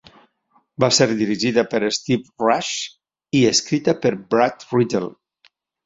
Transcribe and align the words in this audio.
Va 0.83 0.87
ser 0.99 1.07
dirigida 1.19 1.65
per 1.75 1.83
Steve 1.99 2.47
Rash 2.47 2.73
i 3.41 3.45
escrita 3.53 3.99
per 4.07 4.17
Brad 4.37 4.71
Riddell. 4.77 5.11